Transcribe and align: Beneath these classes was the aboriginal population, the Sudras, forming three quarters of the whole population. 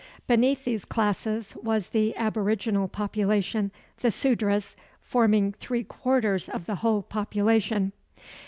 Beneath 0.25 0.65
these 0.65 0.83
classes 0.83 1.55
was 1.61 1.89
the 1.89 2.15
aboriginal 2.17 2.87
population, 2.87 3.69
the 3.99 4.09
Sudras, 4.09 4.75
forming 4.99 5.51
three 5.51 5.83
quarters 5.83 6.49
of 6.49 6.65
the 6.65 6.77
whole 6.77 7.03
population. 7.03 7.91